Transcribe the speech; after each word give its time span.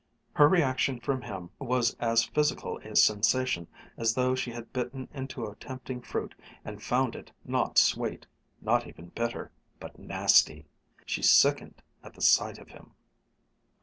Her 0.33 0.49
reaction 0.49 0.99
from 0.99 1.21
him 1.21 1.51
was 1.59 1.93
as 1.99 2.25
physical 2.25 2.79
a 2.79 2.95
sensation 2.95 3.67
as 3.97 4.15
though 4.15 4.33
she 4.33 4.49
had 4.49 4.73
bitten 4.73 5.07
into 5.13 5.45
a 5.45 5.55
tempting 5.57 6.01
fruit 6.01 6.33
and 6.65 6.81
found 6.81 7.15
it 7.15 7.31
not 7.45 7.77
sweet 7.77 8.25
not 8.61 8.87
even 8.87 9.09
bitter 9.09 9.51
but 9.79 9.99
nasty. 9.99 10.65
She 11.05 11.21
sickened 11.21 11.83
at 12.01 12.15
the 12.15 12.21
sight 12.23 12.57
of 12.57 12.69
him. 12.69 12.95